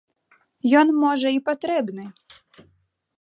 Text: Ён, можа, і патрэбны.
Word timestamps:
Ён, 0.79 0.87
можа, 1.03 1.27
і 1.37 1.43
патрэбны. 1.51 2.05